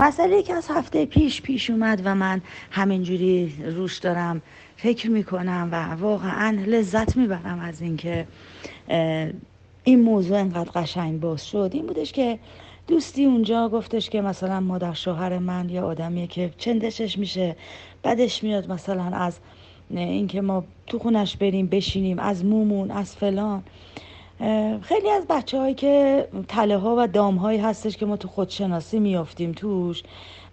مسئله 0.00 0.42
که 0.42 0.54
از 0.54 0.68
هفته 0.70 1.06
پیش 1.06 1.42
پیش 1.42 1.70
اومد 1.70 2.02
و 2.04 2.14
من 2.14 2.42
همینجوری 2.70 3.54
روش 3.64 3.98
دارم 3.98 4.42
فکر 4.76 5.10
می‌کنم 5.10 5.68
و 5.72 5.94
واقعا 5.94 6.58
لذت 6.66 7.16
می‌برم 7.16 7.60
از 7.60 7.82
اینکه 7.82 8.26
این 9.84 10.00
موضوع 10.00 10.38
انقدر 10.38 10.70
قشنگ 10.70 11.20
باز 11.20 11.46
شد. 11.46 11.70
این 11.72 11.86
بودش 11.86 12.12
که 12.12 12.38
دوستی 12.88 13.24
اونجا 13.24 13.68
گفتش 13.68 14.10
که 14.10 14.20
مثلا 14.20 14.60
مادر 14.60 14.92
شوهر 14.92 15.38
من 15.38 15.68
یا 15.68 15.86
آدمیه 15.86 16.26
که 16.26 16.50
چندشش 16.58 17.18
میشه. 17.18 17.56
بدش 18.04 18.44
میاد 18.44 18.72
مثلا 18.72 19.04
از 19.04 19.38
اینکه 19.90 20.40
ما 20.40 20.64
تو 20.86 20.98
خونش 20.98 21.36
بریم 21.36 21.66
بشینیم 21.66 22.18
از 22.18 22.44
مومون 22.44 22.90
از 22.90 23.16
فلان. 23.16 23.62
خیلی 24.82 25.10
از 25.10 25.26
بچه 25.28 25.58
هایی 25.58 25.74
که 25.74 26.28
تله 26.48 26.76
ها 26.76 26.96
و 26.98 27.06
دام 27.06 27.36
هایی 27.36 27.58
هستش 27.58 27.96
که 27.96 28.06
ما 28.06 28.16
تو 28.16 28.28
خودشناسی 28.28 28.98
میافتیم 28.98 29.52
توش 29.52 30.02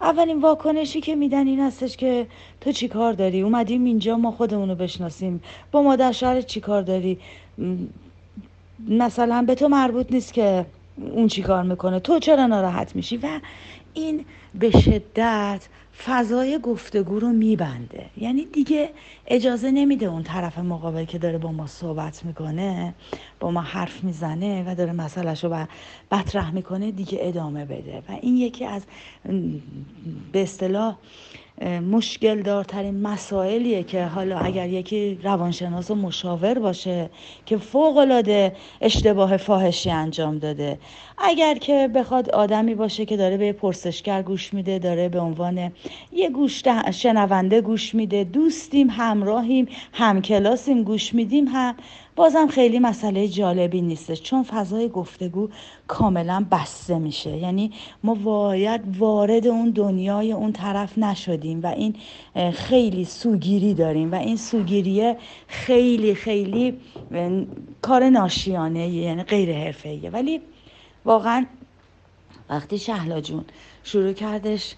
اولین 0.00 0.40
واکنشی 0.40 1.00
که 1.00 1.16
میدن 1.16 1.46
این 1.46 1.60
هستش 1.60 1.96
که 1.96 2.26
تو 2.60 2.72
چی 2.72 2.88
کار 2.88 3.12
داری؟ 3.12 3.40
اومدیم 3.40 3.84
اینجا 3.84 4.16
ما 4.16 4.30
خودمونو 4.30 4.74
بشناسیم. 4.74 5.42
با 5.72 5.82
مادر 5.82 6.12
شهر 6.12 6.40
چی 6.40 6.60
کار 6.60 6.82
داری؟ 6.82 7.18
مثلا 8.88 9.44
به 9.46 9.54
تو 9.54 9.68
مربوط 9.68 10.12
نیست 10.12 10.32
که 10.32 10.66
اون 11.12 11.28
چی 11.28 11.42
کار 11.42 11.62
می‌کنه. 11.62 12.00
تو 12.00 12.18
چرا 12.18 12.46
ناراحت 12.46 12.96
میشی؟ 12.96 13.16
و 13.16 13.40
این 13.94 14.24
به 14.54 14.70
شدت 14.70 15.68
فضای 16.04 16.58
گفتگو 16.58 17.18
رو 17.18 17.28
میبنده. 17.28 18.06
یعنی 18.16 18.44
دیگه 18.44 18.90
اجازه 19.26 19.70
نمیده 19.70 20.06
اون 20.06 20.22
طرف 20.22 20.58
مقابل 20.58 21.04
که 21.04 21.18
داره 21.18 21.38
با 21.38 21.52
ما 21.52 21.66
صحبت 21.66 22.24
می‌کنه 22.24 22.94
با 23.40 23.50
ما 23.50 23.60
حرف 23.60 24.04
می‌زنه 24.04 24.64
و 24.66 24.74
داره 24.74 24.92
مسئلهش 24.92 25.44
رو 25.44 25.66
بطرح 26.10 26.50
می‌کنه 26.50 26.90
دیگه 26.90 27.18
ادامه 27.20 27.64
بده. 27.64 28.02
و 28.08 28.12
این 28.20 28.36
یکی 28.36 28.64
از 28.64 28.82
به 30.32 30.42
اصطلاح 30.42 30.96
مشکل 31.66 32.42
دارترین 32.42 33.00
مسائلیه 33.02 33.82
که 33.82 34.04
حالا 34.04 34.38
اگر 34.38 34.68
یکی 34.68 35.18
روانشناس 35.22 35.90
و 35.90 35.94
مشاور 35.94 36.58
باشه 36.58 37.10
که 37.46 37.56
فوق 37.56 37.96
العاده 37.96 38.52
اشتباه 38.80 39.36
فاحشی 39.36 39.90
انجام 39.90 40.38
داده. 40.38 40.78
اگر 41.18 41.54
که 41.54 41.88
بخواد 41.94 42.30
آدمی 42.30 42.74
باشه 42.74 43.04
که 43.04 43.16
داره 43.16 43.36
به 43.36 43.52
پرسشگر 43.52 44.22
گوش 44.22 44.54
میده 44.54 44.78
داره 44.78 45.08
به 45.08 45.20
عنوان 45.20 45.72
یه 46.12 46.30
گوش 46.30 46.62
شنونده 46.90 47.60
گوش 47.60 47.94
میده 47.94 48.24
دوستیم 48.24 48.90
همراهیم 48.90 49.68
همکلاسیم 49.92 50.82
گوش 50.82 51.14
میدیم 51.14 51.48
هم 51.48 51.74
بازم 52.18 52.46
خیلی 52.46 52.78
مسئله 52.78 53.28
جالبی 53.28 53.80
نیستش 53.80 54.22
چون 54.22 54.42
فضای 54.42 54.88
گفتگو 54.88 55.48
کاملا 55.88 56.46
بسته 56.50 56.98
میشه. 56.98 57.36
یعنی 57.36 57.72
ما 58.04 58.14
باید 58.14 58.98
وارد 58.98 59.46
اون 59.46 59.70
دنیای 59.70 60.32
اون 60.32 60.52
طرف 60.52 60.98
نشدیم 60.98 61.62
و 61.62 61.66
این 61.66 61.94
خیلی 62.52 63.04
سوگیری 63.04 63.74
داریم 63.74 64.12
و 64.12 64.14
این 64.14 64.36
سوگیریه 64.36 65.16
خیلی 65.46 66.14
خیلی 66.14 66.78
کار 67.82 68.08
ناشیانه 68.08 68.88
یعنی 68.88 69.22
غیر 69.22 69.56
حرفه‌ایه. 69.56 70.10
ولی 70.10 70.40
واقعا 71.04 71.46
وقتی 72.50 72.78
شهلا 72.78 73.20
جون 73.20 73.44
شروع 73.84 74.12
کردش 74.12 74.74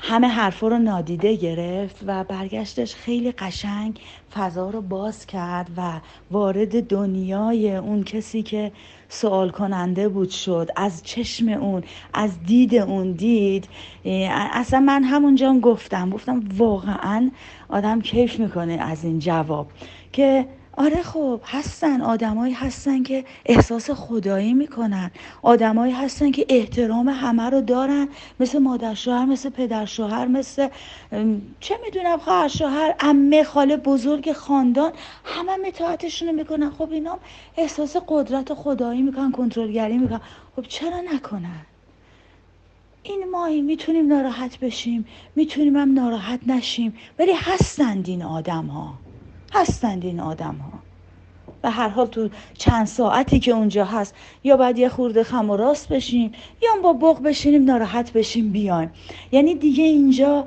همه 0.00 0.26
حرفا 0.26 0.68
رو 0.68 0.78
نادیده 0.78 1.36
گرفت 1.36 1.96
و 2.06 2.24
برگشتش 2.24 2.94
خیلی 2.94 3.32
قشنگ 3.32 4.00
فضا 4.34 4.70
رو 4.70 4.80
باز 4.80 5.26
کرد 5.26 5.70
و 5.76 6.00
وارد 6.30 6.86
دنیای 6.86 7.76
اون 7.76 8.02
کسی 8.04 8.42
که 8.42 8.72
سوال 9.08 9.50
کننده 9.50 10.08
بود 10.08 10.30
شد. 10.30 10.68
از 10.76 11.02
چشم 11.02 11.48
اون 11.48 11.82
از 12.14 12.42
دید 12.42 12.74
اون 12.74 13.12
دید 13.12 13.68
اصلا 14.52 14.80
من 14.80 15.04
همونجا 15.04 15.54
گفتم 15.54 16.10
گفتم 16.10 16.42
واقعا 16.56 17.30
آدم 17.68 18.00
کیف 18.00 18.40
می‌کنه 18.40 18.72
از 18.72 19.04
این 19.04 19.18
جواب 19.18 19.66
که 20.12 20.46
آره 20.78 21.02
خب 21.02 21.40
هستن. 21.44 22.00
آدمایی 22.00 22.54
هستن 22.54 23.02
که 23.02 23.24
احساس 23.46 23.90
خدایی 23.90 24.54
می‌کنن. 24.54 25.10
آدمایی 25.42 25.92
هستن 25.92 26.30
که 26.30 26.46
احترام 26.48 27.08
همه 27.08 27.42
رو 27.50 27.60
دارن. 27.60 28.08
مثل 28.40 28.58
مادر 28.58 28.94
شوهر 28.94 29.24
مثل 29.24 29.50
پدر 29.50 29.84
شوهر 29.84 30.26
مثل 30.26 30.68
چه 31.60 31.78
می‌دونم 31.84 32.18
خواهر 32.18 32.48
شوهر 32.48 32.94
امه 33.00 33.44
خاله 33.44 33.76
بزرگ 33.76 34.32
خاندان 34.32 34.92
همه 35.24 35.56
متاعتشون 35.68 36.28
رو 36.28 36.34
می‌کنن. 36.34 36.70
خب 36.70 36.90
اینا 36.92 37.18
احساس 37.56 37.96
قدرت 38.08 38.54
خدایی 38.54 39.02
می‌کنن 39.02 39.32
کنترلگری 39.32 39.98
می‌کنن. 39.98 40.20
خب 40.56 40.62
چرا 40.62 41.00
نکنن؟ 41.14 41.66
این 43.02 43.24
ماهی 43.32 43.62
می‌تونیم 43.62 44.08
ناراحت 44.08 44.58
بشیم. 44.58 45.06
می‌تونیم 45.36 45.76
هم 45.76 45.94
ناراحت 45.94 46.40
نشیم. 46.46 46.96
ولی 47.18 47.32
هستند 47.32 48.08
این 48.08 48.22
آدم 48.22 48.66
ها 48.66 49.07
هستند 49.52 50.04
این 50.04 50.20
آدم 50.20 50.54
ها 50.54 50.78
به 51.62 51.70
هر 51.70 51.88
حال 51.88 52.06
تو 52.06 52.28
چند 52.54 52.86
ساعتی 52.86 53.40
که 53.40 53.50
اونجا 53.52 53.84
هست 53.84 54.14
یا 54.44 54.56
باید 54.56 54.78
یه 54.78 54.88
خورده 54.88 55.24
خم 55.24 55.50
و 55.50 55.56
راست 55.56 55.88
بشیم 55.88 56.32
یا 56.62 56.82
با 56.82 56.92
بغ 56.92 57.22
بشینیم 57.22 57.64
ناراحت 57.64 58.12
بشیم 58.12 58.52
بیایم. 58.52 58.90
یعنی 59.32 59.54
دیگه 59.54 59.84
اینجا 59.84 60.44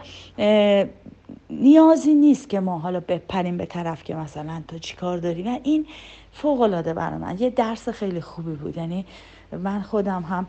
نیازی 1.49 2.13
نیست 2.13 2.49
که 2.49 2.59
ما 2.59 2.79
حالا 2.79 2.99
بپریم 2.99 3.57
به 3.57 3.65
طرف 3.65 4.03
که 4.03 4.15
مثلا 4.15 4.61
تو 4.67 4.79
چی 4.79 4.95
کار 4.95 5.17
داری. 5.17 5.43
و 5.43 5.59
این 5.63 5.85
فوق 6.33 6.61
العاده 6.61 6.93
برای 6.93 7.17
من. 7.17 7.37
یه 7.39 7.49
درس 7.49 7.89
خیلی 7.89 8.21
خوبی 8.21 8.55
بود. 8.55 8.77
یعنی 8.77 9.05
من 9.51 9.81
خودم 9.81 10.21
هم 10.21 10.47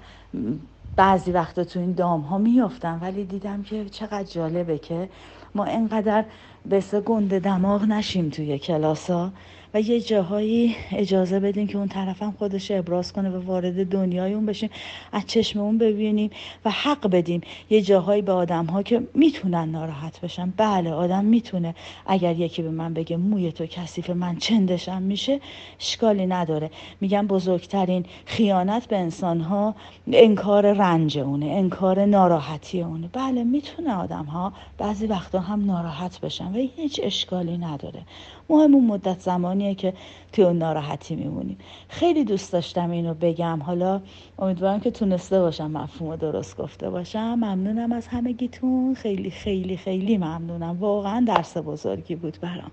بعضی 0.97 1.33
وقتا 1.33 1.65
تو 1.65 1.81
این 1.81 1.93
دام 1.93 2.21
ها 2.21 2.39
میافتم 2.39 2.99
ولی 3.03 3.25
دیدم 3.25 3.63
که 3.63 3.85
چقدر 3.85 4.23
جالبه 4.23 4.79
که 4.79 5.09
ما 5.55 5.65
انقدر 5.65 6.25
به 6.67 6.81
گنده 6.81 7.39
دماغ 7.39 7.83
نشیم 7.83 8.31
توی 8.31 8.59
کلاس 8.59 9.11
ها 9.11 9.33
و 9.75 9.81
یه 9.81 10.01
جاهایی 10.01 10.77
اجازه 10.93 11.41
بدیم 11.41 11.67
که 11.67 11.79
اون 11.79 11.89
طرف 11.89 12.23
هم 12.23 12.35
خودش 12.39 12.71
ابراز 12.71 13.13
کنه 13.13 13.31
و 13.31 13.47
وارد 13.47 13.89
دنیای 13.89 14.35
اون 14.35 14.47
بشیم 14.47 14.71
از 15.13 15.23
چشم 15.27 15.61
اون 15.61 15.79
ببینیم 15.79 16.31
و 16.65 16.71
حق 16.71 17.11
بدیم. 17.11 17.41
یه 17.71 17.83
جاهایی 17.83 18.23
به 18.23 18.33
آدم 18.33 18.67
ها 18.67 18.83
که 18.83 19.03
می‌تونن 19.15 19.69
ناراحت 19.69 20.21
بشن. 20.21 20.53
بله 20.57 20.93
آدم 20.93 21.25
می‌تونه. 21.25 21.75
اگر 22.07 22.37
یکی 22.37 22.63
به 22.63 22.71
من 22.71 22.95
بگه 22.95 23.17
موی 23.17 23.53
تو 23.53 23.67
کثیف 23.67 24.11
من 24.11 24.37
چندشم 24.37 25.03
میشه 25.03 25.41
اشکالی 25.81 26.27
نداره. 26.27 26.71
میگم 27.01 27.27
بزرگترین 27.27 28.05
خیانت 28.27 28.87
به 28.87 28.99
انسان 28.99 29.41
ها 29.41 29.75
انکار 30.13 30.75
رنج 30.83 31.19
اونه 31.19 31.47
انکار 31.47 32.05
ناراحتی 32.05 32.83
اونه. 32.83 33.09
بله 33.13 33.45
می‌تونه 33.45 33.95
آدم 33.95 34.25
ها 34.25 34.53
بعضی 34.79 35.07
وقتا 35.07 35.41
هم 35.41 35.65
ناراحت 35.65 36.21
بشن 36.21 36.53
و 36.53 36.57
هیچ 36.77 37.01
اشکالی 37.03 37.59
نداره. 37.59 38.03
مهم 38.51 38.75
اون 38.75 38.87
مدت 38.87 39.21
زمانیه 39.21 39.75
که 39.75 39.95
توی 40.33 40.45
اون 40.45 40.59
ناراحتی 40.59 41.17
میمونیم 41.17 41.59
خیلی 41.89 42.25
دوست 42.25 42.53
داشتم 42.53 42.91
اینو 42.91 43.15
بگم. 43.15 43.63
حالا 43.63 44.01
امیدوارم 44.39 44.81
که 44.81 44.91
تونسته 44.91 45.41
باشم 45.41 45.71
مفهوم 45.71 46.17
درست 46.17 46.57
گفته 46.57 46.91
باشم. 46.91 47.35
ممنونم 47.35 47.93
از 47.93 48.07
همگیتون. 48.07 48.95
خیلی 48.95 49.31
خیلی 49.31 49.77
خیلی 49.77 50.19
ممنونم. 50.19 50.77
واقعا 50.81 51.25
درس 51.29 51.57
بزرگی 51.57 52.17
بود 52.17 52.39
برام. 52.41 52.71